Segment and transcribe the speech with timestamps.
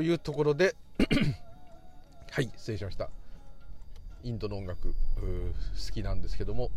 [0.00, 0.74] というところで
[2.32, 3.10] はい失礼しました。
[4.22, 6.70] インドの音楽好きなんですけども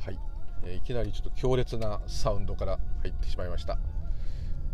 [0.00, 0.18] はい、
[0.64, 3.78] えー、いきなりちょっと強烈なサウンドから入ってしまいました、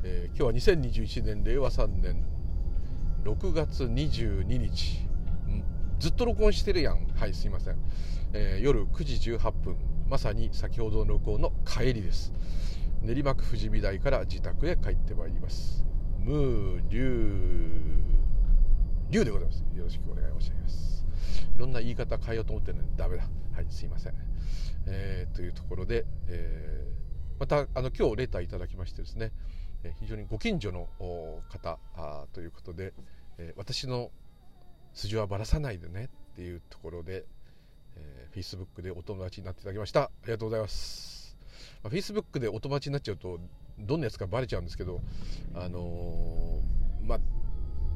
[0.03, 2.25] えー、今日は2021年令和3年
[3.23, 5.07] 6月22日。
[6.01, 7.07] ずっと録音してるやん。
[7.15, 7.77] はいすいません、
[8.33, 9.77] えー、夜9時18分。
[10.09, 12.33] まさに先ほどの録音の帰りです。
[13.03, 15.87] 練馬区富士見台から自宅へ帰ってまいります。
[16.27, 17.97] ムーリュウ
[19.11, 19.65] リュウでございます。
[19.77, 21.07] よろしくお願い申し上げます。
[21.55, 23.29] いろんな言い方変えようと思ってるのにダメだ。
[23.55, 24.15] はいすいません、
[24.87, 29.33] えー、というところで、えー、またあの今日レターいただきましてですね
[29.85, 30.89] え非常にご近所の
[31.49, 31.79] 方
[32.33, 32.93] ということで、
[33.39, 34.11] えー、私の
[34.93, 37.25] 素性はばらさないでねっていうところで、
[37.97, 40.03] えー、Facebook でお友達になっていただきました。
[40.03, 41.16] ありがとうございます。
[41.87, 43.39] まあ、Facebook でお友達になっちゃうと
[43.79, 45.01] どんなやつかバレちゃうんですけど
[45.55, 47.19] あのー、まあ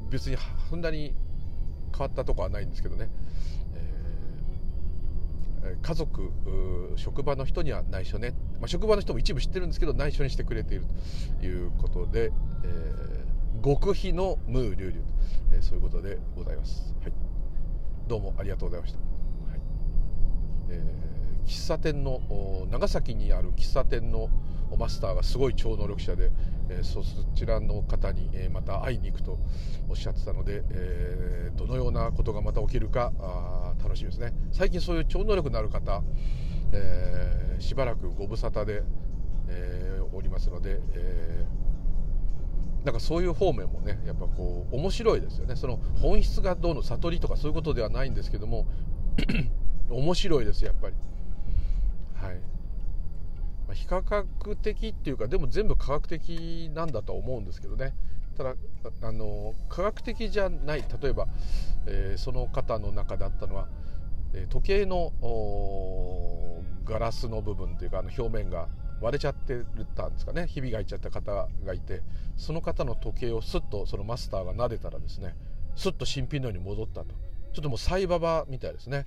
[0.09, 0.37] 別に
[0.69, 1.13] そんなに
[1.91, 3.09] 変わったとこはないんですけどね、
[5.63, 6.31] えー、家族
[6.95, 10.85] 職場の人には内緒ね、まあ、職場の人も一部知ってるんですけど内緒にしてくれている
[11.41, 12.31] ということで、
[12.63, 15.03] えー、極秘のムーリュウリュウ、
[15.53, 17.13] えー、そういうことでございます、はい、
[18.07, 19.03] どうもありがとうございました、は
[19.57, 19.59] い。
[20.69, 21.10] えー、
[21.45, 22.21] 喫茶店の
[22.69, 24.29] 長崎にある喫茶店の
[24.77, 26.31] マスターがすごい超能力者で、
[26.69, 27.03] え、そ
[27.35, 29.37] ちらの方に、え、また会いに行くと
[29.89, 34.33] おっしゃってたので、え、どのようなことがまた起きるかあ楽しみですね。
[34.51, 36.01] 最近そういう超能力のある方、
[36.71, 38.83] えー、しばらくご無沙汰で、
[39.49, 45.55] えー、おりますので、えー、なんかそういう方面もねやっぱこう面白いですよね。
[45.55, 48.65] その本質がどうの悟りとかそういうことではないんですけども
[49.89, 50.95] 面白いですやっぱり。
[52.21, 52.35] はい。
[53.67, 57.93] まあ、非科学的っていうかでも全部科学的なんだとは思うんですけどね。
[58.37, 58.55] ただ
[59.01, 60.85] あの科学的じゃない。
[61.01, 61.27] 例えば、
[61.85, 63.67] えー、その方の中であったのは、
[64.49, 65.11] 時計の
[66.85, 68.67] ガラスの部分というかあの表面が
[69.01, 69.65] 割れちゃって
[69.95, 70.47] たんですかね。
[70.47, 72.01] ひびがいちゃった方がいて
[72.37, 75.35] その方の時計をスッとそのマスターが撫でたらですね
[75.75, 77.07] スッと新品のように戻ったと。
[77.53, 79.05] ちょっともうサイババみたいですね。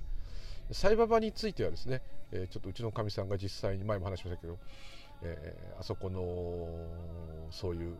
[0.71, 4.57] サイババについてはですねえー、ちょっとうちのかみさんが実際に前も話しましたけど、
[5.23, 6.21] えー、あそこの
[7.51, 7.95] そういう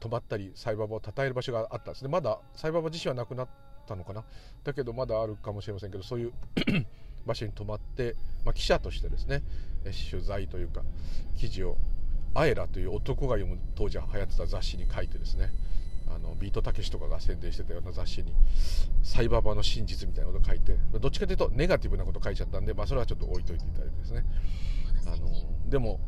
[0.00, 2.08] 止まったりサイババを称える場所があったんですね。
[2.08, 3.48] まだサイババ自身はなくなっ
[3.86, 4.24] たのかな。
[4.64, 6.32] だけどまだあるかもしれませんけどそういう
[7.26, 9.42] 場所に泊まって、まあ、記者としてですね
[10.10, 10.82] 取材というか
[11.36, 11.76] 記事を
[12.34, 15.50] アエラという男が読む当時は流行ってた雑誌に書いてですね
[16.14, 18.32] あのビートたけしとかが宣伝してたような雑誌に
[19.02, 24.24] サイババの真実みたいなことを書いてどっちかというとネガティブなこと書いちゃったんで、まあ、それはちょっと置いといていただいてですね。
[25.06, 25.28] あの
[25.68, 26.00] でも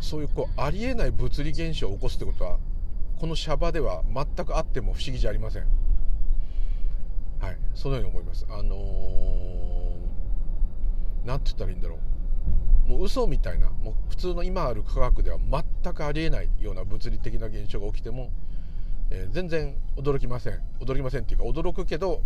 [0.00, 2.58] そういうこうありえない物理現象を起こすってことは
[3.18, 5.66] このシャバでは全くあっても不思議じゃありません。
[7.40, 7.58] はい。
[7.74, 8.46] そのように思います。
[8.48, 8.76] あの
[11.24, 12.17] 何、ー、て言ったらいいんだろう
[12.86, 18.30] もう嘘みたいなもう普通の今ある科学では全くありえないような物理的な現象が起きても、
[19.10, 20.60] えー、全然驚きません。
[20.80, 22.22] 驚きませんっていうか驚くけど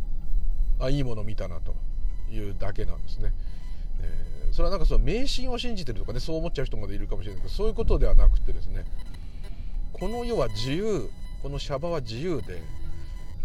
[0.78, 1.74] あいいもの見たなと
[2.30, 3.32] いうだけなんですね、
[4.00, 8.84] えー、それはなんかその迷信を信じてるとかねそう思っちゃう人までいるかもしれないけどそういうことではなくてですね
[9.92, 11.08] この世は自由
[11.42, 12.62] このシャバは自由で、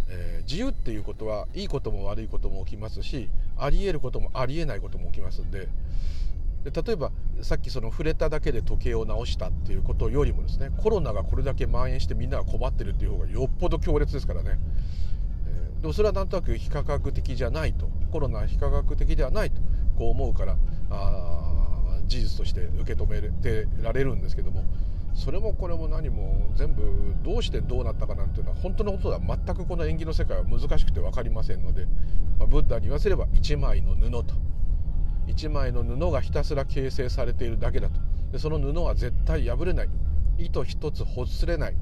[0.10, 5.68] えー、自由っていうことはいいことも悪いことも起きますしありえることもありえないことも起きますんで
[6.64, 14.60] で例えばさっきその触れただけで時計を直したっていうことよりもですねコロナがこれだけ蔓延してみんなが困ってるっていう方がよっぽど強烈ですからね、
[15.48, 17.90] えー、でもそれはなんとなく非科学的じゃないと。
[18.12, 19.62] コロナは非科学的ではないと。
[19.98, 20.58] こう思うから
[20.90, 24.64] あ事実として受け止めてられるんですけども。
[25.18, 31.88] それもこれも何も全部どうしてどうなったかなんていうのは本当のことは全くこの縁起の世界は難しくて分かりませんので、
[32.38, 34.36] まあ、ブッダに言わせれば一枚の布と。
[35.28, 38.00] 1枚の布がひたすら形成されているだけだと。
[38.32, 39.90] でその布は絶対破れない。
[40.38, 41.76] 糸一つほつれない。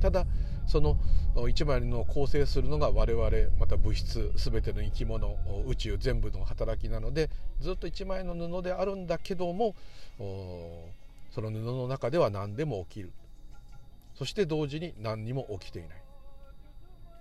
[0.00, 0.26] ただ
[0.66, 0.96] その
[1.34, 5.36] 1枚の構成するのが我々また物質全ての生き物
[5.66, 7.30] 宇宙全部の働きなので
[7.60, 9.74] ずっと1枚の布であるんだけども
[10.18, 13.12] その布の中では何でも起きる。
[14.14, 16.02] そして同時に何にも起きていない。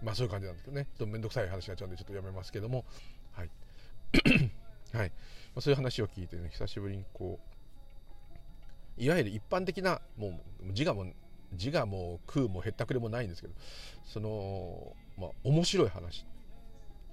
[0.01, 0.87] まあそういう感じなんですけどね。
[0.99, 2.85] 面倒くさい話になっちゃうんでちょっとやめますけども。
[3.31, 3.49] はい。
[4.93, 5.11] はい。
[5.57, 7.39] まあ、そういう話を聞いてね久しぶりにこ
[8.99, 11.11] ういわゆる一般的なもう自我も
[11.51, 13.55] 自我も空もへったくれもないんですけど
[14.05, 16.27] その、まあ、面白い話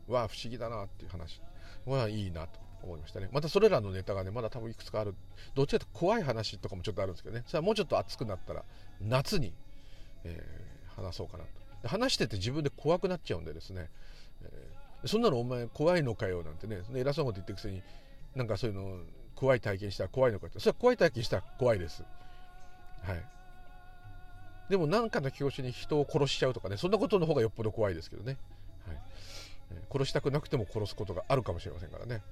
[0.08, 1.40] は不思議だなっていう話
[1.86, 3.30] はいいなと思いましたね。
[3.32, 5.14] またそれらのネタがねまだ多分いくつかある。
[5.54, 7.44] どっちかというと怖い話とかもちょっとあるんですけどね。
[7.46, 8.62] それはもうちょっと熱くなったら
[9.00, 9.54] 夏に、
[10.24, 11.44] えー、話そうかな
[11.82, 11.88] と。
[11.88, 13.88] 話してて自分で怖くなっちゃうんでですね、
[14.42, 17.82] えー、そんなのお前怖いのかよなんてね偉そうなこと言ってくせに
[18.34, 18.98] なんかそういうの
[19.34, 20.60] 怖い体験したら怖いのかって。
[20.60, 22.04] それは怖い体験したら怖いです。
[23.02, 23.22] はい。
[24.68, 26.76] でも何かの教師に人を殺しちゃうとかね。
[26.76, 28.38] そんなことの方がよっぽど怖いですけどね、
[28.86, 28.96] はい、
[29.92, 32.22] 殺したくなくても殺すことがあるかもしれませんからね。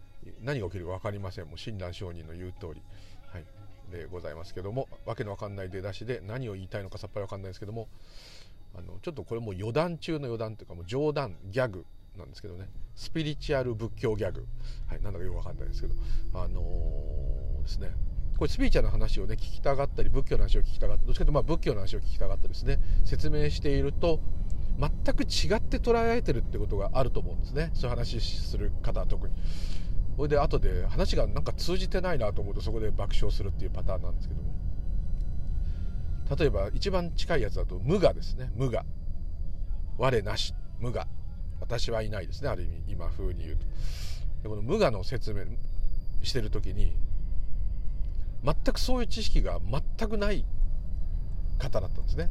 [0.43, 1.47] 何が起きるか分かりません。
[1.47, 2.83] もう親鸞上人の言う通り、
[3.33, 3.45] はい、
[3.93, 7.89] でございますけどもわけのわかんない出だしで何を言いたいのかさっぱりわかんないですけども
[8.75, 11.85] あのちょっとこれも余談中の余談というかもう冗談ギャグ
[12.17, 12.69] なんですけどね。
[12.95, 14.47] スピリチュアル仏教ギャグ、
[14.87, 15.95] はい、なんだかよくわかんないですけど。
[16.35, 17.93] あのー、ですね。
[18.37, 22.79] これスピリチュアルな話をね聞きたがったり仏教の話を聞きたがったどっちかというとまあ仏教の話を聞きたがったりですね。
[23.05, 24.21] 説明していると
[24.79, 27.71] 全く違って捉えられてるってことがあると思うんですね。
[27.75, 29.35] そういう話する方は特に。
[30.17, 34.53] それで後で話がなんか通じてないなと思うとそこで爆笑するっていうパターンなんですけども。
[36.37, 38.51] 例えば一番近いやつだと無我ですね。
[38.55, 38.85] 無我。
[39.99, 40.55] 我なし。
[40.79, 41.07] 無我。
[41.63, 42.49] 私はいないですね。
[42.49, 43.65] ある意味今風に言うと。
[44.43, 45.45] でこの無我の説明
[46.23, 46.93] してる時に
[48.45, 50.45] 全くそういう知識が全くない
[51.59, 52.31] 方だったんですね。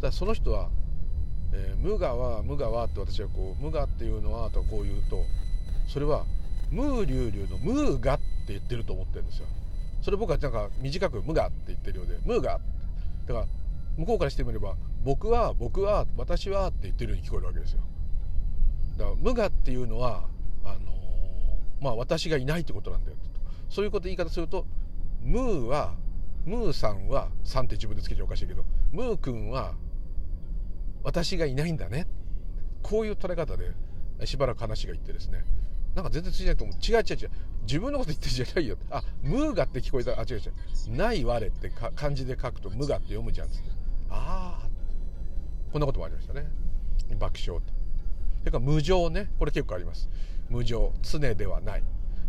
[0.00, 0.70] だその人は、
[1.52, 5.24] えー、無我は無我はって私はこう無我っていうのはとこう言うと
[5.86, 6.24] それは
[6.70, 9.46] ムーリュウリュウのムーガって言ってると思ってるんですよ。
[10.00, 12.60] それ僕はなんか短く無我って言ってるようでムーガ
[13.26, 13.46] だから
[13.98, 17.80] 向こうからしてみれば僕は僕は私はって言ってるように聞こえるわけですよ。
[18.96, 20.28] だから無我っていうのは
[20.64, 20.78] あの、
[21.80, 23.16] まあ私がいないってことなんだよ。
[23.68, 24.66] そういうこと言い方すると
[25.22, 25.94] ムーは
[26.46, 29.74] ムーさんはさんって自分でつけちゃおかしいけどムー君は
[31.02, 32.06] 私がいないんだね。
[32.82, 33.74] こういう捉え方で
[34.24, 35.44] しばらく話がいってですね。
[35.94, 36.76] なんか全然通じないと思う。
[36.76, 37.30] 違う違う違う。
[37.62, 38.76] 自分のこと言ってるじゃないよ。
[38.90, 40.12] あ無我って聞こえた。
[40.12, 40.48] あ違う違
[40.92, 40.96] う。
[40.96, 43.78] ない我って漢字で書くと無我って読むじゃんつって。
[44.10, 44.68] ああ
[45.72, 46.46] こんなこともありましたね。
[47.18, 47.72] 爆笑と。
[48.40, 49.30] それか無常ね。
[49.38, 50.08] これ結構あります。
[50.48, 51.82] 無常常ではない。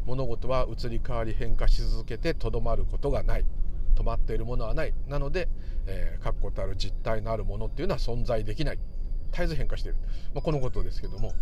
[0.05, 3.45] 物事は移り変わり変化し続けてとどまることがない。
[3.95, 4.93] 止まっているものはない。
[5.07, 5.47] なので、
[5.87, 8.79] えー、確固たる実体のあるものっていうのは存在できない。
[9.31, 9.97] 絶えず変化している、
[10.33, 11.33] まあ、このことですけども。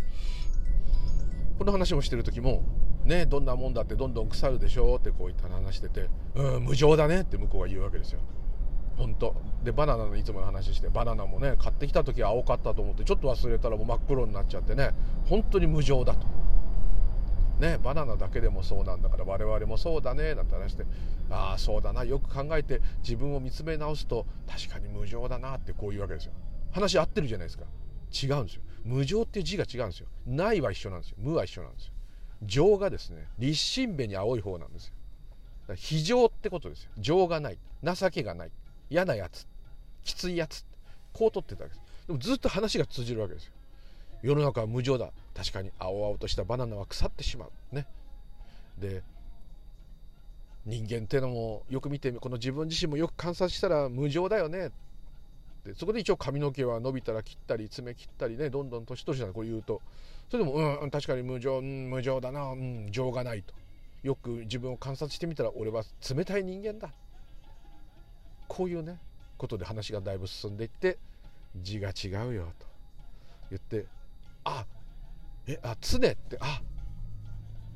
[1.58, 2.64] この話をしてる時も
[3.04, 8.20] ねどんなもんだってどんどん腐るでしょうってこういった話しててうん無情だねって向こうが言うわけですよ。
[8.98, 9.36] 本当。
[9.64, 14.92] でバナナのいつもの話してバナナもね買ってきた時は青かったと思ってちょっと忘れたらもう真っ黒になっちゃってね
[15.26, 16.28] 本当に無情だと。
[17.60, 20.86] ねバナナだけでもそうなんだから我々もそうだねなんて話して
[21.30, 26.34] ああそうだなよく考えて自分を見つめ直すと確かに無情だなってこういうわけですよ。
[26.72, 27.66] 話合ってるじゃないですか。
[28.14, 28.62] 違うんですよ。
[28.84, 30.08] 無常っていう字が違うんですよ。
[30.26, 31.18] ないは一緒なんですよ。
[31.20, 31.94] 無は一緒なんですよ。
[32.44, 34.94] 情がですね立身弁に青い方なんですよ。
[35.76, 36.92] 非情ってことですよ。
[36.98, 37.58] 情がない。
[37.84, 38.52] 情けがない。
[38.90, 39.48] 嫌なやつ
[40.04, 40.66] きついやつ
[41.14, 41.88] こう取ってたわけです。
[42.08, 43.52] でもずっと話が通じるわけですよ。
[44.22, 45.12] 世の中は無常だ。
[45.36, 47.76] 確かに青々としたバナナは腐ってしまう。
[47.76, 47.86] ね。
[48.78, 49.04] で
[50.66, 54.68] 人間ってのもよく見てこの自分自身もよく観察したら無常だよね。
[54.68, 54.72] っ
[55.64, 59.82] てそこで一応髪の毛は伸びたら切ったり爪切ったりねどんどん年々だこう言うと。
[60.30, 63.54] それでもうん確かに無情、うん、無情だなうん情がないと。
[64.04, 65.84] よく自分を観察してみたら俺は
[66.16, 66.92] 冷たい人間だ。
[68.48, 69.00] こういうね
[69.38, 70.98] ことで話がだいぶ進んでいって
[71.56, 72.68] 字が違うよと。
[73.50, 73.86] 言って
[74.44, 74.66] あ
[75.48, 76.62] えあ常ってあ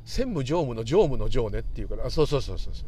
[0.04, 2.86] 専務常務の常務の常ねっていうからあそうそうそうそうそう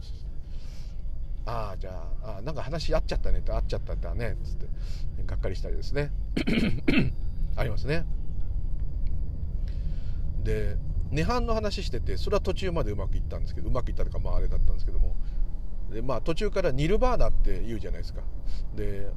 [1.46, 4.68] ああじゃああなんか話合っちゃったねって合っちゃったってねつって
[5.26, 6.12] がっかりしたりですね。
[7.56, 8.06] ありますね。
[10.44, 10.76] で
[11.12, 15.16] 涅槃の話しててそれは途中までうまくいったんですけどうまくいったとかまああれだったんですけども
[15.92, 18.22] でまあ途中からニルバーナって言うじゃないですか。
[18.76, 19.08] で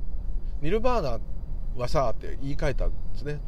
[0.61, 1.21] ニルバーナ
[1.77, 3.41] はさって言い換えたんですね。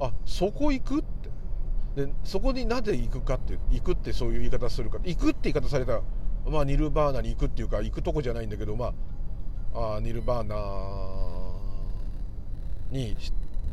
[0.00, 2.06] あそこ行くって。
[2.06, 4.98] でそこになぜ行くかって行くってそういう言い方するか。
[5.04, 6.02] 行くって言い方されたら
[6.46, 8.92] まあニルバーナに行くっていうか行くとこじゃないんだけどま
[9.74, 10.56] ああニルバーナ
[12.90, 13.16] に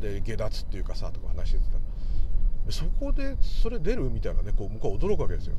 [0.00, 1.74] で下脱っていうかさとか話してた。
[1.74, 5.54] らそこでそれ出るみたいなねこう向こう驚くわけですよ。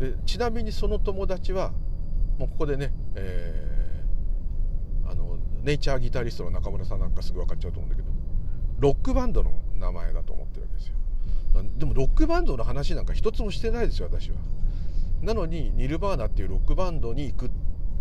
[0.00, 1.72] でちなみにその友達は
[2.38, 8.08] もうここでね、えー、あのネイチャーギタリストの中村さんなんかすぐ分かっちゃうと思うんだけど
[8.78, 10.94] ロックバンドの名前だと思ってるわけですよ。
[11.76, 14.36] でもロックバンドの話なんか一つもしてないですよ私は。
[15.20, 17.50] なのにニルバーナっていうロックバンドに行く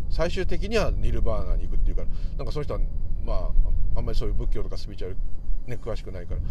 [0.10, 2.80] 最終的にはニルバーナに行くっていうからなんかその人は
[3.26, 3.50] まあ
[3.98, 5.18] あんまりそういう仏教とかスピーチュアル
[5.68, 6.42] ね詳しくないから。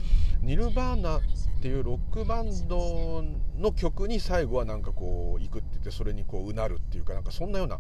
[0.42, 1.20] ニルバーナっ
[1.60, 3.24] ていうロックバンド
[3.58, 7.78] の曲に最後はなんかこう行くって言ってそれにこううなるっていうかなんかそんなような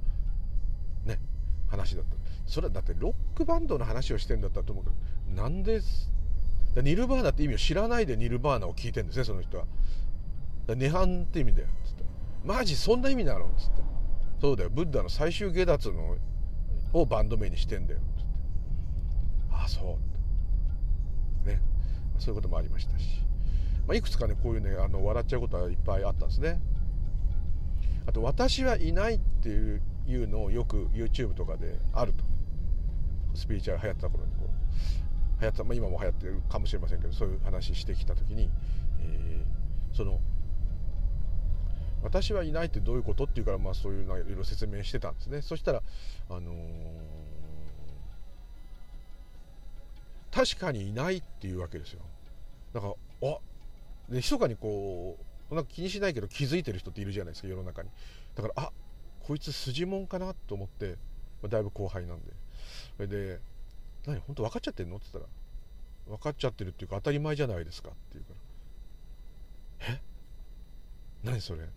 [1.04, 1.20] ね
[1.68, 2.16] 話だった。
[2.46, 4.90] それはだってロックバンドの話をしてんだったと思うけ
[5.36, 5.80] どなんで
[6.76, 9.64] ニルバーナって意味を知らないでニルバーナを聞いてんですねその人は。
[10.68, 12.04] 涅槃って意味だよっつって。
[12.44, 13.46] マジそんな意味なの？
[13.46, 13.82] っつって。
[14.40, 14.70] そうだよ。
[14.70, 16.16] ブッダの最終下脱の
[16.92, 18.30] をバンド名にしてんだよっつって。
[19.50, 19.84] ああそう。
[19.84, 19.98] ね
[22.18, 23.20] そういうこともありましたし、
[23.86, 26.60] まあ、いくつかねこういうねあの笑っちゃうことはいっぱいあったんですね。
[28.06, 32.24] あと「私はいない」っていういうのをよく YouTube とかであると。
[33.38, 38.50] スピリチュアル流行った頃にこう流行った、まあ、今も流行ってるかもしれませんけどそういう話してきた時に、
[39.00, 40.20] えー、その
[42.02, 45.42] 私はいないってどういうことっていうから、まあ、そういうのいろいろ説明してたんですね。
[45.42, 45.82] そしたら、
[46.30, 46.54] あのー、
[50.30, 52.02] 確かにいないっていうわけですよ。
[52.80, 53.38] だからあ
[54.08, 55.18] で密かにこ
[55.50, 57.90] うなんか気にしないけど気づいてる人っているじゃないですか世の中に。
[58.34, 58.72] だからあ
[59.20, 60.96] こいつ筋もんかなと思って、
[61.42, 62.32] まあ、だいぶ後輩なんで。
[62.96, 63.40] それで
[64.06, 65.30] 「何本当分かっちゃってんの?」って言った
[66.10, 68.34] ら「分かっちゃってるっていうか当たり前じゃないですか」って言うか
[69.86, 70.00] ら「え？
[71.24, 71.68] 何それ?」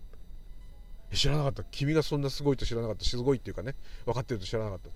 [1.14, 1.64] 知らなかった。
[1.66, 3.04] 君がそんなすごいと知らなかった。
[3.04, 3.76] すごいっていうかね。
[4.06, 4.90] 分かってると知らなかった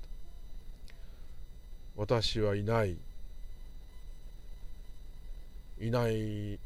[1.97, 2.97] 私はいない。
[5.79, 6.57] いないっ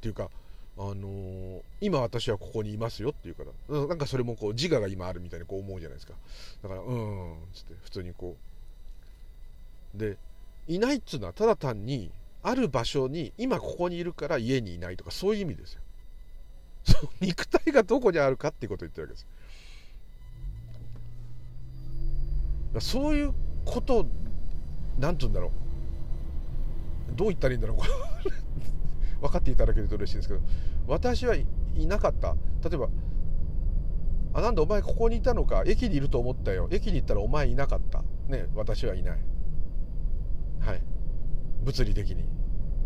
[0.00, 0.30] ていうか
[0.78, 6.14] あのー、今私はここにいますよっていうからうんなんかそれもこう自我が今あるみたいにこう思うじゃないですか。
[6.62, 8.36] だからうんつって普通にこ
[9.94, 9.98] う。
[9.98, 10.16] で
[10.68, 15.80] いないっつうのはただ単にある場所に今ここにいるから家にいないとかそういう意味ですよ。
[17.20, 19.14] 肉体がどこにあるかっていうことを言ってるわけ
[22.74, 23.34] ですそういう
[23.66, 24.06] こと
[24.98, 25.50] 何て言うんだろう。
[27.14, 27.78] どう言ったらいいんだろう。
[29.20, 30.40] 分かっていただけると嬉しいんですけど。
[30.86, 31.46] 私はい
[31.86, 32.36] なかった。
[32.68, 32.88] 例えば
[34.32, 35.62] 「あなんでお前ここにいたのか。
[35.66, 36.68] 駅にいると思ったよ。
[36.70, 38.02] 駅に行ったらお前いなかった。
[38.28, 39.18] ね私はいない」
[40.60, 40.82] はい。
[41.62, 42.24] 物理的に。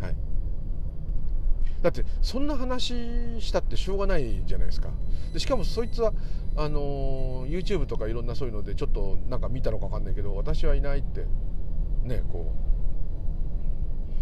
[0.01, 0.17] はい。
[1.83, 2.95] だってそんな話
[3.41, 4.91] したってしょうがないじゃないですか。
[5.33, 6.15] でしかもそいつは
[6.57, 11.27] あの、YouTube とかいろんなそういうのでちょっとなんか見たのか分かんないけど私はいないって。
[12.05, 12.74] ねこう。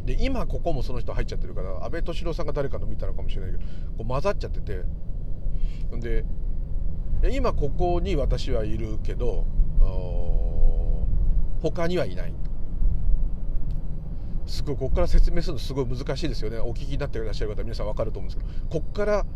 [0.05, 3.65] で今ここもその人入っちゃってるから安倍敏郎さんが誰かの見たのかもしれないけど
[3.99, 4.83] こう混ざっちゃってて。
[6.01, 6.25] で
[7.37, 9.47] 今ここに私はいるけど
[11.61, 12.35] 他にはいない
[14.47, 16.59] すごいここから説明するのすごい難しいですよね。
[16.59, 18.81] お聞きになっていらっしゃる方皆さん分かると思うんですけど。
[18.81, 19.27] こっから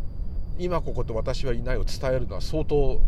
[0.57, 2.99] 今ここと私はいないを伝えるのは相当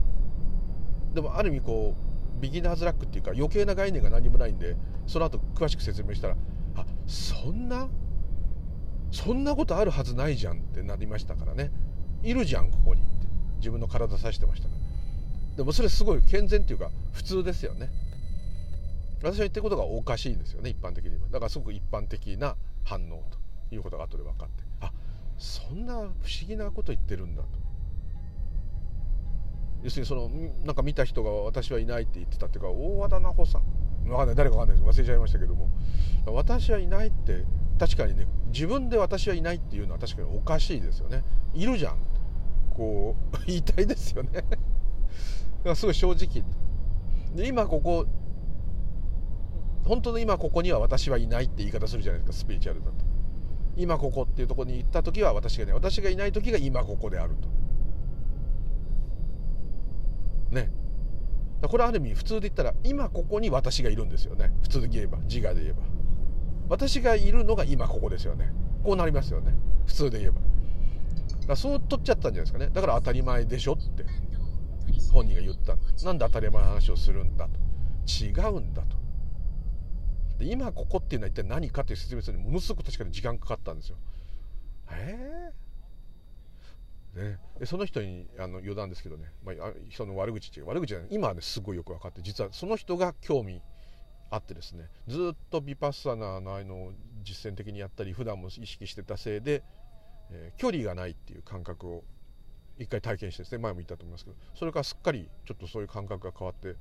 [1.14, 1.96] でもある意味こ
[2.38, 6.36] うビギナーズラックっていうか余計な概念が何もないんでその後詳しく説明したら
[7.10, 7.90] そんな？
[9.12, 11.72] そんなことあるはずないじゃんってなりましたからね。
[12.22, 13.28] いるじゃんここにって。
[13.58, 15.58] 自分の体さしてましたから。
[15.58, 17.90] でもそれすごい健全っていうか普通ですよね。
[19.18, 23.22] 私は言ってることがおかしいんですよね一般的にはだからすごく一般的な反応
[23.70, 24.64] ということが後で分かって。
[24.80, 24.94] あ
[25.38, 26.12] そんな不思
[26.48, 27.50] 議なこと言ってるんだと。
[29.84, 30.30] 要するにその
[30.64, 33.64] なんか見た人が私はいないって言ってたっていうか大和田奈穂さん。
[34.04, 34.36] 分かんない。
[34.36, 34.98] 誰か分かんないです。
[34.98, 35.70] 忘れちゃいましたけども。
[36.26, 37.46] 私はいないって
[37.80, 41.24] 確かにね自分で私はいないっていうのは確かにおかしいですよね。
[41.54, 41.98] いるじゃん
[42.76, 44.30] こう言いたいですよね。
[44.34, 44.48] だか
[45.66, 46.44] らすごい正直。
[47.36, 48.06] で今ここ
[49.86, 52.38] 本当の今ここには私はいないって言い方するじゃないですか。
[52.38, 52.94] スピリチュアルだと。
[53.76, 55.76] 今ここっていうとこに行った時は私がいない。
[55.76, 57.36] 私がいない時が今ここである
[60.52, 60.56] と。
[60.56, 60.70] ね。
[61.68, 64.52] これある意味普通で言ったら今ここに私がいるんですよね。
[64.62, 65.84] 普通で言えば自我で言えば。
[66.70, 68.54] 私がいるのが今ここですよね。
[68.84, 69.54] こうなりますよね。
[69.86, 70.40] 普通で言えば。
[71.48, 72.70] だそう取っちゃったんじゃないですかね。
[72.72, 74.06] だから当たり前でしょって
[75.12, 75.76] 本人が言った
[76.06, 77.60] なんで当たり前の話をするんだと。
[78.08, 78.98] 違うんだと。
[80.40, 83.98] で今ここっていうのは一体何かっていう説明するのにものすごく確かに時間かかったんですよ。
[84.92, 85.54] えー、
[87.20, 89.56] ね、でその人にあの余談ですけどね、まあ、
[89.90, 91.08] 人の悪口っていう悪口じゃない。
[91.12, 93.62] 今はねすごいよく分かって実はその人が興味
[94.30, 94.90] あってですね。
[95.08, 96.92] ずっとビパッサナーのあの
[97.24, 99.64] 実践的にやったり普段も意識してたせいで、
[100.32, 102.04] えー、距離がないっていう感覚を
[102.78, 103.58] 一回体験してですね。
[103.58, 104.38] 前も言ったと思いますけど。
[104.56, 106.76] それからすっかりちょっとそういう感覚が変わって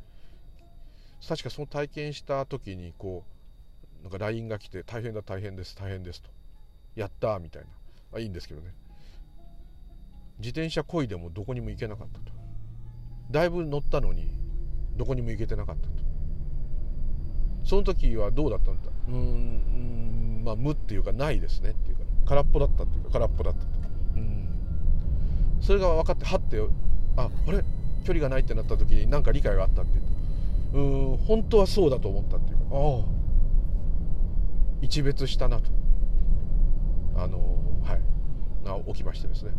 [1.27, 3.25] 確かその体験した時にこ
[4.01, 6.31] うなんか LINE が来て大変だ大変です大変ですと
[6.95, 7.69] やったみたいな。
[8.15, 8.73] あいいんですけどね。
[10.39, 12.33] 自転車こいでもどこにも行けなかったと。
[13.31, 14.39] だいぶ乗ったのに
[14.97, 15.93] どこにも行けてなかったと。
[17.65, 23.67] その時はどうだったんだうんまあ無っていうかないですねっていうか、空っぽだったっていうか空っぽだったと。
[24.17, 24.49] うん。
[25.61, 26.59] それが分かってはって
[27.17, 27.65] ああれ？
[28.05, 30.05] 距離がないってなった時に何か理解があったって言っ
[30.73, 30.81] たう
[31.15, 32.65] ん本当はそうだと思ったっていうか。
[32.71, 33.05] ああ。
[34.81, 35.71] 一別したなと。
[37.17, 37.39] あの
[37.83, 38.01] はい。
[38.93, 39.51] 起きましてですね。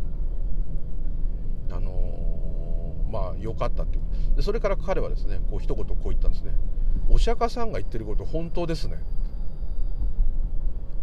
[1.71, 6.53] あのまあ良かったっていうでそれから彼はですねこう一言こう言ったんですね。
[7.09, 8.97] お釈迦さんが言ってること本当ですね。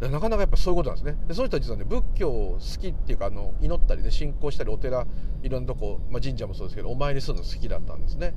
[0.00, 1.18] なかなかやっぱそういうことなんですね。
[1.26, 5.06] でその人は実はね仏教好きっていうかあの祈ったりね信仰したりお寺
[5.42, 8.35] いろんなとこ、まあ、神社もそうですけどお参りするの好きだったんですね。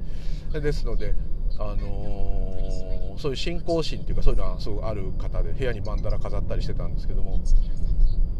[0.53, 1.15] ですので
[1.57, 7.39] あのー、そういう信仰心っていうかそういうのはすごいある方で部屋に曼荼羅飾ったりしてたんですけども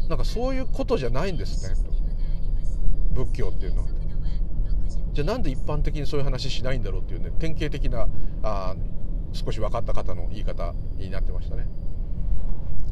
[0.08, 1.99] なんかそういうことじゃないんですねと。
[3.12, 3.82] 仏教っていうの。
[3.82, 3.88] は
[5.12, 8.06] じゃあなんで一般的にそういう話しないんだろうっていうね典型的な
[8.42, 8.76] あ
[9.32, 11.66] 少し分かった方の言い方になってましたね。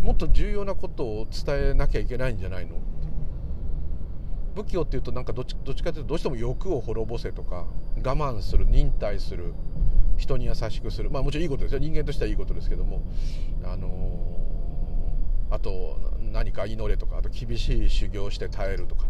[0.03, 2.77] もっと重要なことを伝えなきゃいけないんじゃないの？
[4.55, 7.67] 仏教っていうとなんかどっちどっちかというとどうしても欲を滅ぼせとか
[8.03, 9.55] 我慢する忍耐する
[10.17, 11.11] 人に優しくする。
[11.11, 11.79] まあもちろんいいことですよ。
[11.79, 13.03] 人間としてはいいことですけども。
[13.63, 15.99] あのー、あと
[16.33, 19.07] 何か祈れとかあと厳しい修行して耐えるとか、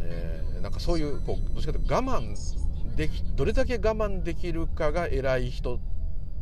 [0.00, 2.34] えー、なんかそういうこうどっちかというと我慢
[2.96, 5.80] できどれだけ我慢できるかが偉い人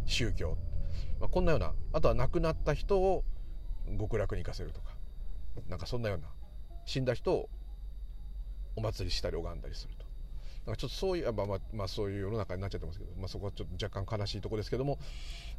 [0.05, 0.57] 宗教。
[1.21, 3.25] まあ、こんなようなあとは亡くなった人を
[3.99, 4.97] 極楽に行かせるとか。
[5.69, 6.29] なんかそんなような
[6.85, 7.49] 死んだ人を
[8.77, 10.07] お祭りしたり拝んだりすると。
[10.67, 14.99] なんかちょっとそういう、まあまあ、まあ、そういう世の中になっちゃってますけど、まあ、そこはちょっと若干悲しいとこですけども、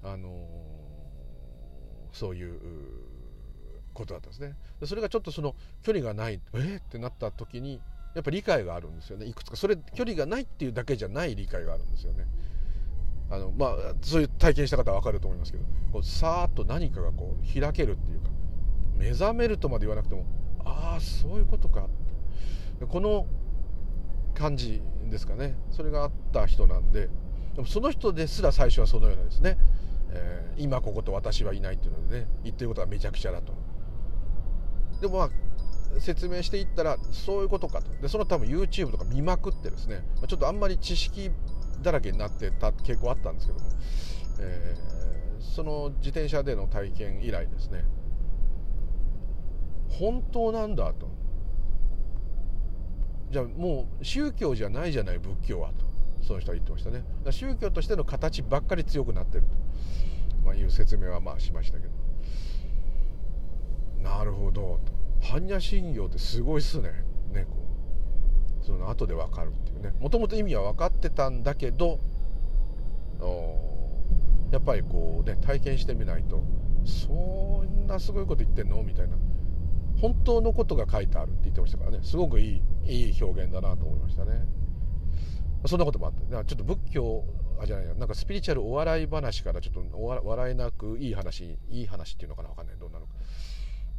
[0.03, 0.33] あのー、
[2.11, 2.59] そういう
[3.97, 4.55] ことだったんですね。
[4.85, 7.81] それがちょっとその距離がないえー、ってなった時に
[8.15, 9.25] やっぱり理解があるんですよね。
[9.25, 9.57] いくつか。
[9.57, 12.25] それ距離がないっていうだけじゃない理解があるんですよね。
[13.29, 15.65] あのまあそういう体験した方は分かると思いますけど。
[15.91, 18.29] こうさーっと何かがこう開けるっていうか
[18.97, 20.25] 目覚めるとまで言わなくても
[20.63, 21.87] ああそういうことか
[22.87, 23.25] この
[24.33, 25.55] 感じですかね。
[25.71, 27.09] それがあった人なんで
[27.55, 29.57] でもその人ですら最初はそのようなですね、
[30.11, 33.53] えー、今ここと私はいないっていうのでね言ってることはめちゃくちゃだと。
[35.01, 35.29] でもまあ
[35.99, 37.89] 説明していったらそういうことかと。
[38.01, 40.03] でその多分 YouTube とか見まくってですね。
[40.27, 41.31] ちょっとあんまり知識
[41.81, 43.65] だらけになってた傾向あったんですけども、
[44.39, 47.83] えー、その自転車での体験以来ですね。
[49.89, 51.07] 本当なんだと。
[53.31, 55.85] じゃあもう宗教じゃないじゃない仏教はと。
[56.21, 57.03] その人は言ってましたね。
[57.31, 59.49] 宗教としての形ばっかり強くなってると、
[60.45, 62.06] まあ、いう説明はまあしましたけど。
[64.07, 64.79] なるほど。
[65.21, 66.89] 般若心経ってすごいっすね。
[67.33, 67.55] ねこ
[68.61, 69.93] うその後で分かるっていうね。
[69.99, 71.99] もともと意味は分かってたんだけど
[74.51, 76.41] やっぱりこうね体験してみないと
[76.85, 78.81] そんなすごいこと言ってんの？
[78.83, 79.17] みたいな。
[79.99, 81.99] 本当のことが書いてあるって言ってましたからね。
[82.03, 84.45] すごくいいいい表現だなと思いましたね。
[85.65, 87.23] そんなこともあってちょっと仏教
[87.59, 92.49] あじゃないなんかスピリチュアルお笑い話からちょっとお笑えなくいい話いい話っていうのかな？
[92.49, 92.75] 分かんない。
[92.79, 93.13] どうなのか。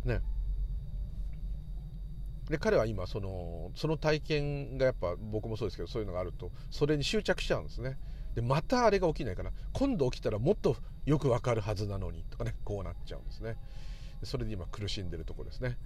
[0.04, 0.20] ね。
[2.48, 7.98] で彼は今そのその体験がやっぱ僕もそうですけどそういうのがあるとそれに執着しちゃうんですね。
[8.34, 13.56] でまたあれが起きないから今度起きたらもっとよくわかるはずなのにとかねこうなっちゃうんですね。
[14.22, 15.78] それで今苦しんでるとこですね、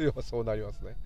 [0.00, 0.96] はい、 そうなりますね。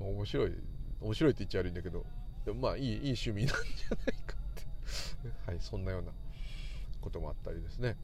[0.00, 0.52] 面白い
[1.00, 2.04] 面白いって言っちゃ悪いんだけど
[2.44, 5.50] でもまあいいいい趣味なんじゃないかって。
[5.50, 6.12] はいそんなような
[7.00, 7.96] こともあったりですね。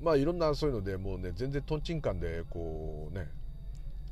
[0.00, 3.28] まあいろんなそういうのでもうね全然とんちんかんでこうね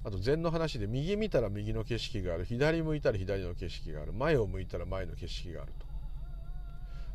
[0.05, 5.87] あと禅の話で右見たら右の景色がある左向いたら左の景色がある前を向いたら前の景色があると。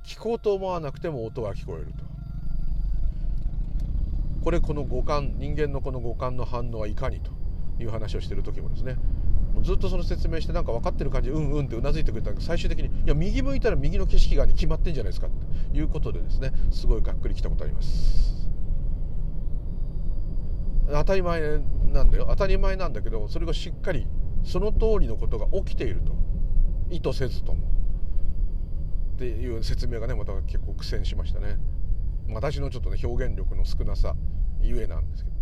[0.03, 2.03] 聞こうと思わなくても音が聞こえると。
[4.43, 7.31] これこの五感人間のこの五感の反応はいかにと。
[7.79, 8.97] いう話をしてる時もですね。
[9.53, 18.42] もうずっとその説明してなんか分かってる感じでうんうんってうなずいてくれたんだけど最終的にいや右向いたら右の景色がに決まってんじゃないですかということでですねすごいがっくりきたことあります。
[20.87, 21.59] 当たり前
[21.91, 22.27] なんだよ。
[22.29, 24.07] 当たり前なんだけどそれがしっかり
[24.43, 26.13] その通りのことが起きていると。
[26.89, 27.67] 意図せずとも。
[29.15, 31.57] っていう説明がねまた結構苦戦しましたね。
[32.29, 34.15] 私のちょっとね表現力の少なさ
[34.61, 35.35] ゆえなんですけど。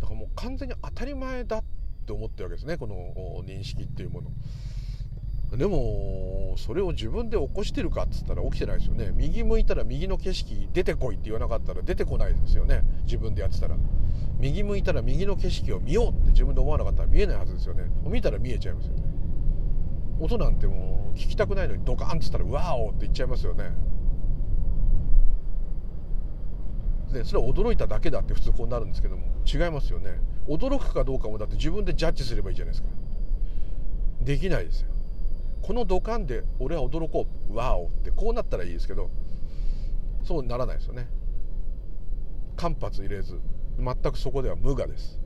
[0.00, 1.64] だからもう完全に当たり前だっ
[2.06, 4.30] て思ってるわけですねこの認識っていうもの。
[5.56, 9.12] でもそれを自分で起こしてるかっつったら起きてないですよね。
[9.14, 12.82] 右向いたら右の景色出てこいって言わなかったら出てこないですよね。
[13.04, 13.76] 自分でやってたら。
[14.38, 17.84] 右向いたら右の景色を見ようって自分で思わなかったら見えないはずですよね。
[18.04, 19.02] 見たら見えちゃいますよね。
[20.20, 23.70] 音なんてもう聞きたくないのにドカンっつったら「ワーオ!」って言っちゃいますよね。
[27.12, 30.20] でそれは驚いただけだって普通こうなるんですけども違いますよね。
[30.48, 32.88] 驚くかどうかもだって自分でジャッジすればいいじゃないですか。
[34.20, 34.93] できないですよ。
[35.64, 37.56] この土管で俺は驚こう。
[37.56, 39.10] ワオってこうなったらいいですけど
[40.22, 41.08] そうならないですよね。
[42.56, 43.40] 間髪入れず
[43.78, 45.20] 全くそこでは無我です。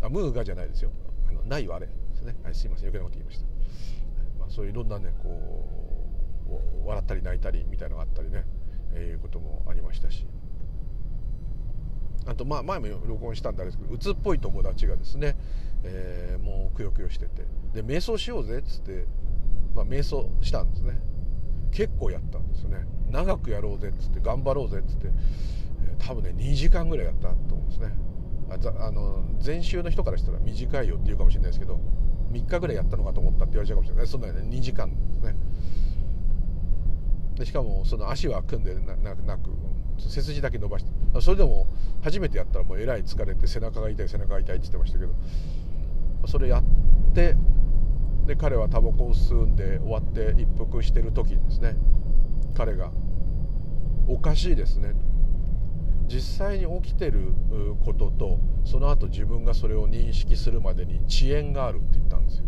[0.00, 0.90] あ無我じゃないですよ。
[1.28, 2.88] あのないはあれですね、はい、すいません。
[2.88, 3.44] 余計なこと言いました、
[4.38, 5.68] まあ、そういういろんなねこ
[6.84, 8.44] う笑ったり泣いたりみたいなのがあったりね、
[8.94, 10.26] えー、いうこともありましたし。
[12.26, 15.36] あとまあ前も録音したんですけど鬱っぽい友達がですね、
[15.84, 17.46] えー、もうくよくよしてて。
[17.74, 19.06] で瞑想しようぜっつって、
[19.74, 21.00] まあ、瞑想したんですね。
[21.70, 22.86] 結構やったんですよね。
[23.10, 25.08] 長くやろうぜっつって頑張ろうぜっつって、
[25.86, 27.92] えー、多分ね2時間ぐらいやったと思うんですね。
[28.50, 31.78] ああの前週の人からしたら短いよって言うかもしれないですけど
[32.32, 34.06] 3日ぐらいやったのかと思ったって言われちゃうかもしれない。
[34.06, 35.36] そんなね2時間ですね。
[37.38, 39.50] でしかもその足は組んでなく
[39.98, 40.90] 背筋だけ伸ばして。
[41.20, 41.66] それでも
[42.02, 45.12] 初めてやったらもうえらい疲れて背中が痛い背中が痛いって言ってましたけど。
[46.26, 46.62] それやっ
[47.14, 47.36] て
[48.26, 51.76] で彼はタバコを吸うんで終わって一服してる時にですね
[52.54, 52.90] 彼が
[54.06, 54.94] 「おかしいですね」
[56.08, 57.34] 実際に起きてる
[57.84, 62.44] こととその後自分がそれを認識するまでに遅延があるって言ったんですよ。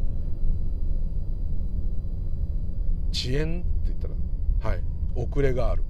[3.12, 4.14] 遅延って言ったら
[4.70, 4.83] はい。
[5.14, 5.83] 遅れがある。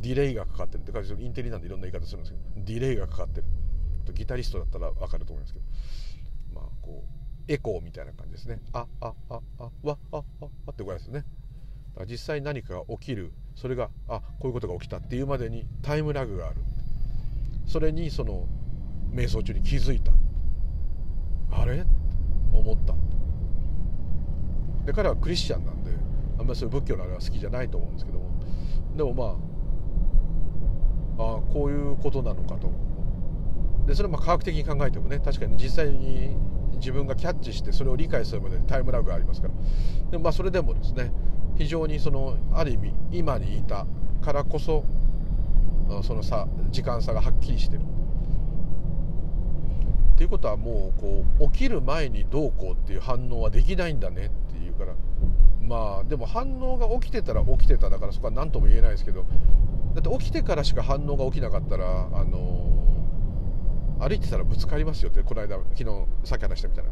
[0.00, 3.46] ディレイがかかってるって感じインテリなんでいろんな言い方するんですけどディレイがかかってる。
[4.14, 5.64] ギタリストだったら分かると思いますけど。
[7.48, 8.60] エコーみたいな感じですね。
[8.72, 10.22] ああああわああ
[10.66, 11.20] あってこれですね。
[11.20, 13.32] だから実際何かが起きる。
[13.54, 16.56] それがあこういうことが起きたっていうまでにタイムラグがある。
[17.66, 18.46] それにその
[19.12, 20.12] 瞑想中に気づいた。
[21.50, 21.84] あれ？
[22.52, 22.94] 思った。
[24.84, 25.90] で彼はクリスチャンなんで
[26.38, 28.28] あんまりそういう仏教のあれは好きじゃないと思うんですけども。
[28.96, 29.14] でも
[31.18, 32.70] まああこういうことなのかと。
[33.86, 36.36] でそれも科学的に考えてもね確かに実際に
[36.78, 39.54] 自分がキャッチしてそれを理解するまでタイムラグがありますから。
[40.10, 41.12] でもまあそれでもですね
[41.56, 43.86] 非常にそのある意味今にいた
[44.22, 44.84] からこそ
[46.02, 47.82] その差時間差がはっきりしてる。
[50.14, 54.94] っていうことはもうこう起きる前にどうこうっていう反応はできないんだねっていうから。
[55.62, 59.26] まあでも反応が起きてたら起きてただからそこは何とも言えないですけど。
[59.94, 62.87] だって起きてからしか反応が起きなかったらあの
[63.98, 65.84] 歩いてたらぶつかりますよってこの間昨日
[66.24, 66.90] さっき話したみたいな。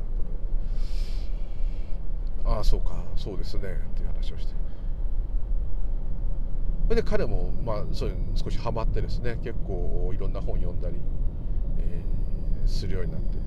[2.44, 3.64] ああそうかそうですねっ
[3.94, 4.54] ていう話をして。
[6.84, 10.96] それで彼もまあそういうの少しハマってですね結構いろんな本読んだり、
[11.78, 13.38] えー、するようになって。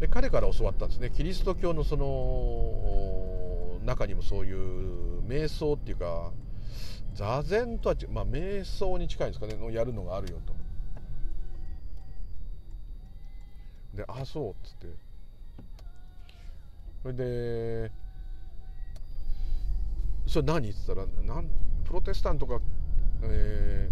[0.00, 6.32] で彼から教わったんですねキリスト教のその中にもそういう瞑想っていうか
[7.14, 10.63] 座禅とはまあ瞑想に近いんですかねのやるのがあるよと。
[13.94, 14.86] で「あそう」っつって。
[17.02, 17.92] それで
[20.26, 21.50] 「それ何?」っつったらなん
[21.84, 22.58] プロテスタントが
[23.22, 23.90] え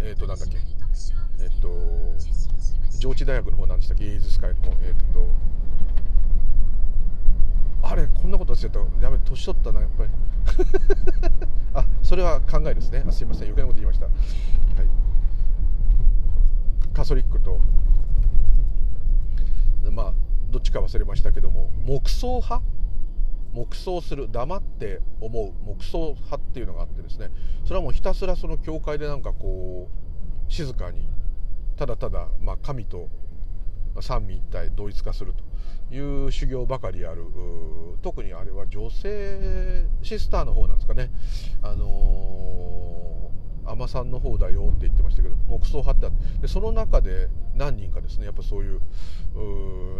[0.00, 0.56] ー、えー、となんだっけ。
[0.56, 1.68] えっ、ー、と
[2.98, 4.70] 上智大学の方なんでしたっけイーズスカイの方。
[4.82, 5.28] えっ、ー、と
[7.82, 8.80] あれこんなことしてた。
[9.02, 10.10] やべ年取ったなやっぱり。
[11.74, 13.04] あそれは考えですね。
[13.06, 13.48] あすいません。
[13.48, 14.14] 余計なこと言いました、はい、
[16.92, 17.60] カソリックと。
[19.90, 20.14] まあ
[20.50, 22.62] どっちか忘れましたけども木葬派？
[23.52, 27.30] 黙想する黙って思う黙想派っていうのがあってですね
[27.64, 31.08] それはもうひたすらその教会でなんかこう静かに
[31.76, 33.08] ただただ、まあ、神と
[34.00, 35.34] 三位一体同一化する
[35.88, 37.24] という修行ばかりある
[38.02, 41.10] 特にあれは女性シスターの方なんですかね。
[41.62, 48.80] あのー、尼さんの方だよって言ってましたけど木葬派ってあってでその中で何人かですねやっぱそういう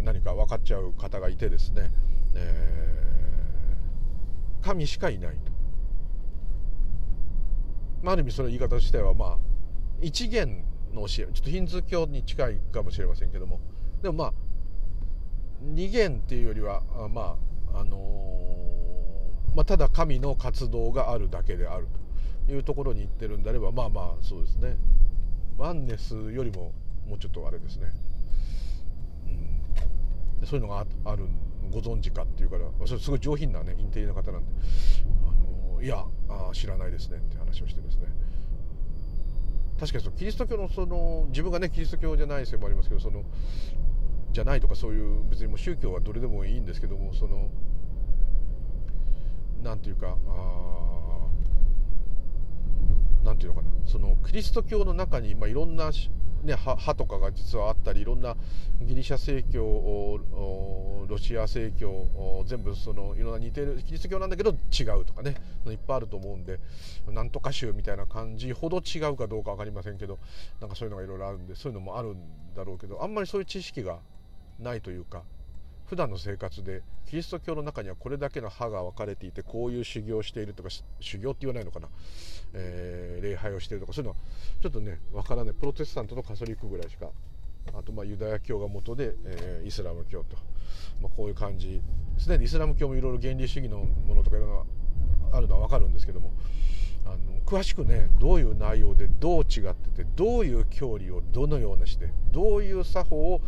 [0.03, 1.90] 何か分かっちゃう方がいてですね、
[2.35, 5.53] えー、神しかいないと、
[8.03, 9.38] まあ、ある意味その言い方としてはまあ
[10.01, 13.61] 一元の教えちょっとヒンズー教に近いかもしれませんけども。
[14.03, 14.33] でもまあ
[15.61, 17.37] 二元っていうよりはま
[17.75, 22.10] ああのー、まあ、ただ神の活動があるだけであると。
[22.50, 24.76] いうところに行ってるんであればまあまあそうですね。
[25.58, 26.72] ワンネスよりも
[27.06, 27.92] もうちょっとあれですね、
[30.40, 31.26] うん、そういうのがある
[31.70, 34.52] ご存知かっていうからそれすごい上品なねインテリな方なんで
[35.26, 38.06] あのいやあ知らないですねって話をしてですね。
[39.78, 43.24] 確かにそのキリスト教のその自分がねキリスト教じゃないせいもありますけどその
[44.32, 47.48] じゃないとかそういう別にもう宗教はどれでもいいんですけどもその
[49.62, 50.99] なんていうかああ
[53.24, 53.70] なんていうのかな。
[53.87, 55.92] そのキリスト教の中に、まあ、いろんな、ね、
[56.42, 58.37] 派とかが実はあったりいろんな
[58.80, 60.20] ギリシャ正教
[61.06, 62.06] ロシア正教
[62.46, 65.35] 全部そのいろんな似てるキリスト教なんだけど違うとかね
[65.66, 66.61] いっぱいあると思うんで
[67.09, 70.18] なんとか宗みたいな感じほど違うかどうか分かりませんけど
[70.61, 72.16] なんかそういうのがいろいろあるんでそういうのもあるん
[72.54, 73.98] だろうけどあんまりそういう知識が
[74.59, 75.22] ないというか
[75.90, 80.68] 普段の生活でキリスト教の中にはこれだけの歯が分かれていてこういう修行をしているとか
[81.00, 81.88] 修行って言わないのかな、
[82.55, 84.16] えー、礼拝をしているとかそういうのは
[84.62, 85.55] ちょっとね分からない。
[85.55, 87.09] プロテスタントとカソリックぐらいしか
[87.74, 90.37] あとまあユダヤ教が元で、えー、イスラム教と、
[91.03, 91.83] まあ、こういう感じ。
[92.18, 94.66] すですねイスラム教もいろいろ原理主義のものとかいろいろ
[95.33, 96.33] あるのは分かるんですけども
[97.05, 103.40] あの詳しくねどういう内容でどう違っててどういう教理をどのようなしてどういう作法を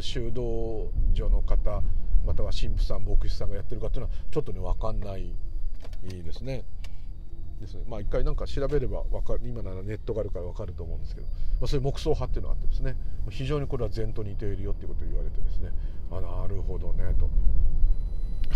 [0.00, 1.82] 修道女の方
[2.24, 5.34] または神父さん牧師さんがやってるかっていうのはちょっとね分かんない
[6.02, 6.64] ですね。
[7.60, 7.84] ですね。
[7.86, 12.96] まあ一回なんか調べれば分かる今ならネットがあるから分かると思うんですけど、まあ、そういう木葬派っていうのがあってですね。
[13.30, 15.70] 非常にこれは禅と似ているよっていうことを言われてですね。
[16.10, 17.26] あなるほどねと。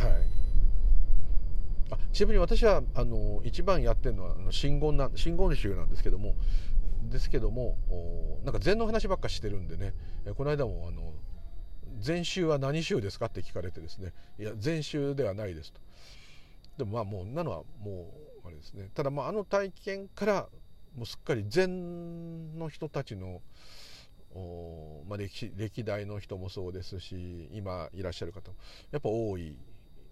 [0.04, 0.38] はい。
[1.90, 6.34] あちなみに私はあの一番やってるのはあの真言な真言宗なんですけども
[7.08, 7.76] ですけども
[8.44, 9.94] なんか禅の話ばっかしてるんでね
[10.36, 11.12] この間もあの
[12.00, 15.80] 禅宗は何宗ですかって聞かれてですねいや禅宗ではないですと。
[16.78, 18.12] でもまあもうなのはも
[18.44, 18.88] うあれですね。
[18.94, 20.48] ただまああの体験から
[20.96, 23.40] もうすっかり禅の人たちの
[25.08, 28.56] まあ、歴歴代の人もそうですし今いらっしゃる方も
[28.92, 29.56] やっぱ多い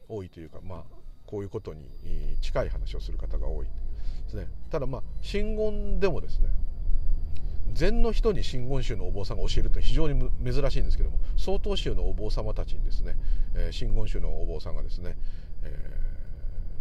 [0.09, 0.83] 多いというかまあ
[1.27, 1.89] こういうことに
[2.41, 3.73] 近い話をする方が多いで
[4.29, 4.49] すね。
[4.71, 6.49] ただまあ真言でもですね
[7.77, 13.17] 禅の人に真言宗のお坊さんが教えるって非常に珍しいんですけども曹洞宗のお坊様たちにですね、
[13.55, 15.17] えー、真言宗のお坊さんがですね、
[15.63, 15.69] え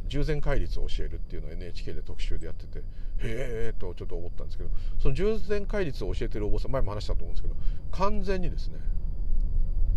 [0.05, 2.84] ー、従前戒律を教えるっていうのを NHK で特集でやっててへ
[3.19, 7.55] えとちょっと思ったんですけどその従前戒律を教えてるお坊さん前も話したと思うんですけど
[7.91, 8.79] 完全にですね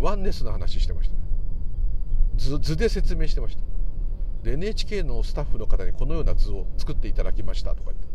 [0.00, 1.16] ワンネスの話してました。
[2.37, 3.62] 図図で説明してました。
[4.44, 8.07] で NHK のスタッフの方にこのような図を作っていただきましたとか言って。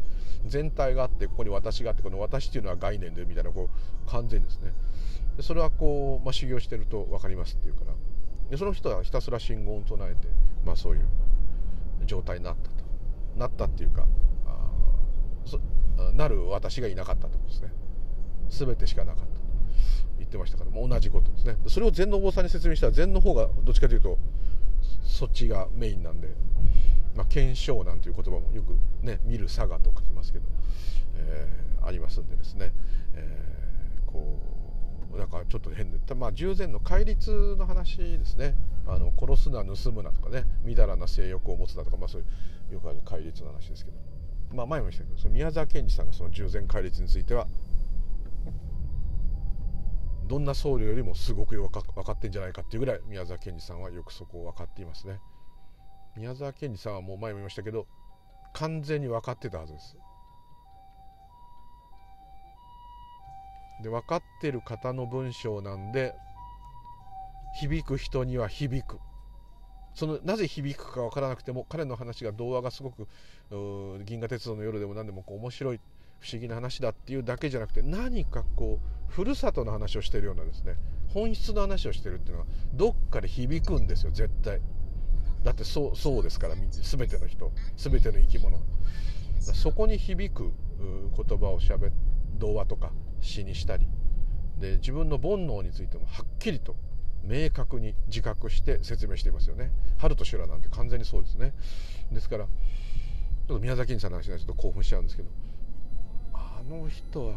[0.46, 3.70] 全体があってここに私があってこの私っていうのは概念でみたいなこ
[4.06, 4.74] う完全ですね。
[5.38, 7.94] でそれはこう、まあ、修行してると分かりますっていうから。
[8.50, 10.28] でその人はひたすら信号を唱えて、
[10.66, 11.06] まあ、そういう
[12.06, 12.76] 状態になったと。
[13.38, 14.06] なったっていうか
[14.46, 17.72] あなる私がいなかったってことですね。
[18.50, 19.44] 全てしかなかったと。
[20.20, 21.58] 言ってましたからもう同じことですね。
[21.68, 24.18] それを禅のお坊さんに説明したら禅の方がどっちかというと
[25.04, 26.30] そっちがメインなんで。
[27.16, 30.46] まあ、検証なんていう言葉もよくね見る佐賀と書きますけど、
[31.18, 32.74] えー、ありますんでですね、
[33.16, 34.40] えー、こ
[35.14, 38.56] うだかちょっと変で、まあ、従前の戒律の話ですね
[38.88, 42.26] あの殺すな盗むなとかねみだらな性欲を持つなとか、まあ、そうい
[42.72, 43.98] うよくある戒律の話ですけど、
[44.54, 47.48] まあ、前も言いましたけどその宮沢賢治さんがその従前戒律については
[50.28, 55.20] どんな僧侶よりもすごくよく分かってんじゃないかっていうぐらい宮沢賢治さんはよくそこを分かっていますね。
[56.16, 57.88] 宮沢賢治さんはもう前も言いましたけど
[58.54, 59.98] 完全に分かってたはずです
[63.82, 66.14] で分かってる方の文章なんで
[67.60, 69.00] 響く人には響く
[69.94, 73.08] そのなぜ響くか分からなくても彼の話が童話がすごく
[74.06, 75.80] 「銀河鉄道の夜」でも何でもこう面白い
[76.20, 80.78] 不思議な話だっていうだけじゃなくて何かこうふるさとの話をしてるようなですね
[81.10, 84.62] 本質の話をしてるっていうのはどっかで響くんですよ絶対。
[85.44, 88.60] だってそうそうですから全ての人全ての生き物。
[89.40, 90.54] そこに響く
[91.18, 91.92] 言葉をしゃべ
[92.38, 93.88] 童話とか詩にしたり
[94.58, 96.76] で自分の煩悩についてもはっきりと
[97.24, 99.72] 明確に自覚して説明していますよね。
[99.98, 101.54] 春と修羅なんて完全にそうですね。
[102.12, 102.52] ですからちょ
[103.56, 105.30] っと宮崎さんの話になちょっと興奮しちゃうんですけど
[106.34, 107.36] あの人は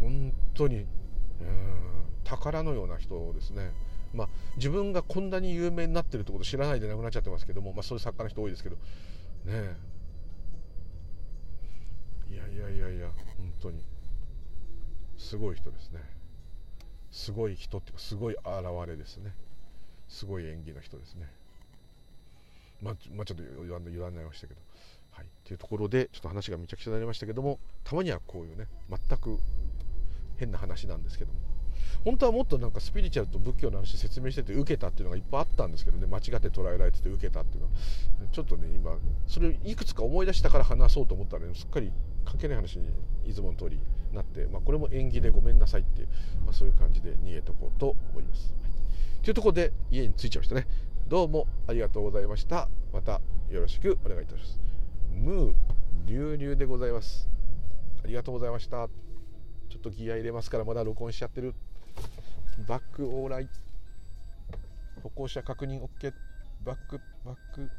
[0.00, 0.86] 本当に
[2.24, 3.72] 宝のような人ですね。
[4.14, 8.76] まあ、自分がこんなに有名になってるってこと知らないで亡くなっちゃってますけども、まあ、そういう作家の人多いですけど。
[8.76, 8.80] ね
[9.46, 9.76] え。
[12.30, 13.84] いやいやいやいや本当に。
[15.16, 16.00] すごい人ですね。
[17.10, 18.44] すごい人っていうかすごい現
[18.86, 19.34] れですね。
[20.08, 21.30] すごい演技の人ですね。
[22.80, 24.60] まあ、まあ、ちょっと言わん言わないましたけど。
[25.10, 25.26] はい。
[25.26, 29.38] っていうところでちょっと話がめちゃくちゃになりましたけどもたまにはこういうね全く
[30.36, 31.57] 変な話なんですけども。
[32.04, 37.72] 本当はもっとなんかスピリチュアルと仏教の話説明してて受けたっていうのがいっぱいあったんですけどね間違って捉えられてて受けたっていうのは
[38.32, 41.92] ちょっとね今それをいくつか思い出したから話そうと思ったら、ね、すっかり
[42.24, 42.88] 関係ない話に
[43.26, 43.80] いつもの通り
[44.12, 46.08] なって、まあ、これも縁起でごめんなさいっていう、
[46.44, 48.54] まあ、そういう感じで逃げとこうと思います。
[48.62, 50.66] はい、というとこで家に着いちゃいましたね。
[51.08, 52.68] どうもありがとうございました。
[52.92, 54.60] またよろしくお願いいたします。
[55.14, 55.54] ムー
[56.06, 57.28] 流々でございます。
[58.04, 58.88] ありがとうございました。
[59.68, 61.54] ちょっとギア入れますからまだ録音しちゃってる。
[62.66, 63.48] バックオーライ
[65.02, 66.12] 歩行者確認 OK
[66.64, 67.70] バックバック。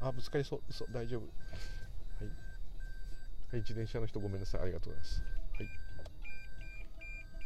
[0.00, 0.60] あぶつかりそう。
[0.68, 1.20] 嘘大丈夫。
[1.20, 4.62] はい、はい、自転車の人ごめんなさい。
[4.62, 5.22] ありがとうございます。
[5.58, 5.68] はい。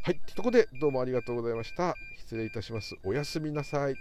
[0.05, 1.94] はいというこでどうもありがとうございました。
[2.18, 2.94] 失礼いたします。
[3.05, 3.96] おやすみなさい。